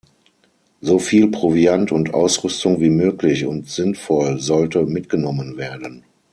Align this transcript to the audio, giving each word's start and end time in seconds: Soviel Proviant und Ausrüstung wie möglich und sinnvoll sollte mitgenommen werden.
Soviel 0.81 1.27
Proviant 1.29 1.91
und 1.91 2.11
Ausrüstung 2.15 2.81
wie 2.81 2.89
möglich 2.89 3.45
und 3.45 3.69
sinnvoll 3.69 4.39
sollte 4.41 4.83
mitgenommen 4.87 5.57
werden. 5.57 6.03